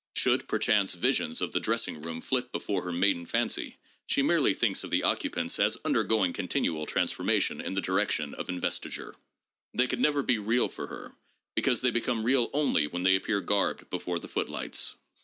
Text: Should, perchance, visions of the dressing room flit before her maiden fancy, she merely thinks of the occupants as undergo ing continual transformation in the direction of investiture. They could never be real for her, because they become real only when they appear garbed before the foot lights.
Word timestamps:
Should, 0.15 0.47
perchance, 0.47 0.95
visions 0.95 1.41
of 1.41 1.51
the 1.51 1.59
dressing 1.59 2.01
room 2.01 2.21
flit 2.21 2.51
before 2.51 2.81
her 2.81 2.91
maiden 2.91 3.27
fancy, 3.27 3.77
she 4.07 4.23
merely 4.23 4.55
thinks 4.55 4.83
of 4.83 4.89
the 4.89 5.03
occupants 5.03 5.59
as 5.59 5.77
undergo 5.85 6.25
ing 6.25 6.33
continual 6.33 6.87
transformation 6.87 7.61
in 7.61 7.75
the 7.75 7.81
direction 7.81 8.33
of 8.33 8.49
investiture. 8.49 9.13
They 9.75 9.85
could 9.85 10.01
never 10.01 10.23
be 10.23 10.39
real 10.39 10.69
for 10.69 10.87
her, 10.87 11.13
because 11.53 11.81
they 11.81 11.91
become 11.91 12.23
real 12.23 12.49
only 12.51 12.87
when 12.87 13.03
they 13.03 13.15
appear 13.15 13.41
garbed 13.41 13.91
before 13.91 14.17
the 14.17 14.27
foot 14.27 14.49
lights. 14.49 14.95